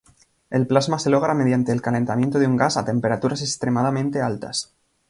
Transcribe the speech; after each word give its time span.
El 0.49 0.65
plasma 0.65 0.97
se 0.97 1.11
logra 1.11 1.35
mediante 1.35 1.71
el 1.71 1.81
calentamiento 1.83 2.39
de 2.39 2.47
un 2.47 2.57
gas 2.57 2.75
a 2.75 2.83
temperaturas 2.85 3.41
extremadamente 3.43 4.19
altas. 4.19 4.73